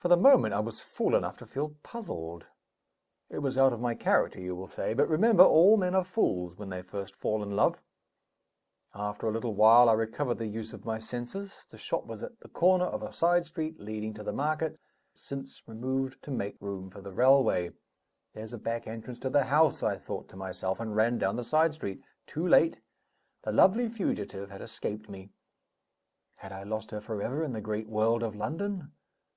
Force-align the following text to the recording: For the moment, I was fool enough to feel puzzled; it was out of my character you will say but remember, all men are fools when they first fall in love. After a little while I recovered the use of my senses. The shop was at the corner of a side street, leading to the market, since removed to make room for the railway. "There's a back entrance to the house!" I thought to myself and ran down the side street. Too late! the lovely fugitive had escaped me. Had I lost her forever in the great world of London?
For 0.00 0.08
the 0.08 0.16
moment, 0.16 0.54
I 0.54 0.60
was 0.60 0.80
fool 0.80 1.14
enough 1.14 1.36
to 1.36 1.46
feel 1.46 1.76
puzzled; 1.82 2.46
it 3.28 3.40
was 3.40 3.58
out 3.58 3.74
of 3.74 3.80
my 3.82 3.94
character 3.94 4.40
you 4.40 4.56
will 4.56 4.66
say 4.66 4.94
but 4.94 5.06
remember, 5.06 5.44
all 5.44 5.76
men 5.76 5.94
are 5.94 6.04
fools 6.06 6.56
when 6.56 6.70
they 6.70 6.80
first 6.80 7.14
fall 7.14 7.42
in 7.42 7.50
love. 7.54 7.82
After 8.94 9.28
a 9.28 9.30
little 9.30 9.54
while 9.54 9.90
I 9.90 9.92
recovered 9.92 10.38
the 10.38 10.46
use 10.46 10.72
of 10.72 10.86
my 10.86 10.96
senses. 10.98 11.66
The 11.68 11.76
shop 11.76 12.06
was 12.06 12.22
at 12.22 12.40
the 12.40 12.48
corner 12.48 12.86
of 12.86 13.02
a 13.02 13.12
side 13.12 13.44
street, 13.44 13.78
leading 13.78 14.14
to 14.14 14.22
the 14.22 14.32
market, 14.32 14.80
since 15.14 15.62
removed 15.68 16.22
to 16.22 16.30
make 16.30 16.56
room 16.62 16.88
for 16.88 17.02
the 17.02 17.12
railway. 17.12 17.70
"There's 18.32 18.54
a 18.54 18.58
back 18.58 18.86
entrance 18.86 19.18
to 19.18 19.28
the 19.28 19.44
house!" 19.44 19.82
I 19.82 19.98
thought 19.98 20.30
to 20.30 20.34
myself 20.36 20.80
and 20.80 20.96
ran 20.96 21.18
down 21.18 21.36
the 21.36 21.44
side 21.44 21.74
street. 21.74 22.00
Too 22.26 22.46
late! 22.48 22.80
the 23.42 23.52
lovely 23.52 23.86
fugitive 23.90 24.48
had 24.48 24.62
escaped 24.62 25.10
me. 25.10 25.28
Had 26.36 26.52
I 26.52 26.62
lost 26.62 26.90
her 26.90 27.02
forever 27.02 27.42
in 27.42 27.52
the 27.52 27.60
great 27.60 27.86
world 27.90 28.22
of 28.22 28.34
London? 28.34 28.92